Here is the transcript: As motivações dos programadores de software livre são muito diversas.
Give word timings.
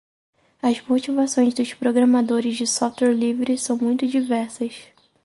As 0.63 0.81
motivações 0.89 1.53
dos 1.53 1.75
programadores 1.75 2.55
de 2.57 2.65
software 2.65 3.13
livre 3.13 3.55
são 3.55 3.77
muito 3.77 4.07
diversas. 4.07 4.87